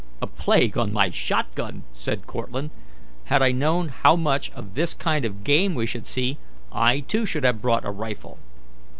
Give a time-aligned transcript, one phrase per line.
[0.19, 2.71] "A plague on my shot gun!" said Cortlandt.
[3.25, 6.37] "Had I known how much of this kind of game we should see,
[6.71, 8.39] I too should have brought a rifle."